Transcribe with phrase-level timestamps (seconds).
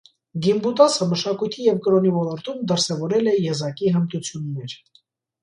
[0.43, 4.77] Գիմբուտասը մշակույթի և կրոնի ոլորտում դրսևորել է եզակի հմտություններ։